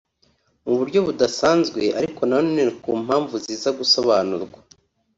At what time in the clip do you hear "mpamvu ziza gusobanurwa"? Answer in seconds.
3.05-4.59